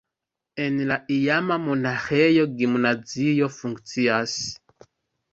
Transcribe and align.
En 0.61 0.77
la 0.91 0.95
iama 1.15 1.57
monaĥejo 1.65 2.45
gimnazio 2.61 3.51
funkcias. 3.57 4.33